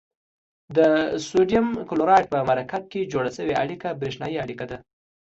د 0.77 0.79
سوډیم 1.27 1.67
کلورایډ 1.89 2.25
په 2.33 2.37
مرکب 2.49 2.83
کې 2.91 3.09
جوړه 3.13 3.29
شوې 3.37 3.53
اړیکه 3.63 3.87
بریښنايي 3.99 4.37
اړیکه 4.43 4.65
ده. 4.71 4.77